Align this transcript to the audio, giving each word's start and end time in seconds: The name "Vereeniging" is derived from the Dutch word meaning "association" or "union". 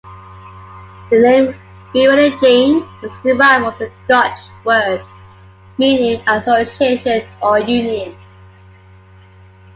The 1.11 1.19
name 1.19 1.53
"Vereeniging" 1.93 3.03
is 3.03 3.13
derived 3.21 3.65
from 3.65 3.75
the 3.77 3.91
Dutch 4.07 4.39
word 4.65 5.05
meaning 5.77 6.27
"association" 6.27 7.23
or 7.39 7.59
"union". 7.59 8.17